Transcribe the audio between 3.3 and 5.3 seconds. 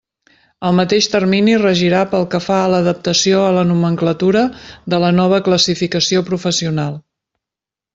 a la nomenclatura de la